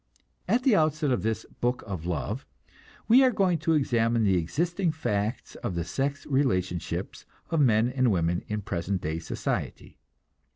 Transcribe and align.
At 0.47 0.63
the 0.63 0.75
outset 0.75 1.11
of 1.11 1.21
this 1.21 1.45
Book 1.59 1.83
of 1.85 2.07
Love 2.07 2.47
we 3.07 3.23
are 3.23 3.29
going 3.29 3.59
to 3.59 3.73
examine 3.73 4.23
the 4.23 4.35
existing 4.39 4.91
facts 4.91 5.53
of 5.57 5.75
the 5.75 5.83
sex 5.83 6.25
relationships 6.25 7.27
of 7.51 7.59
men 7.61 7.87
and 7.87 8.09
women 8.11 8.43
in 8.47 8.63
present 8.63 9.01
day 9.03 9.19
society. 9.19 9.99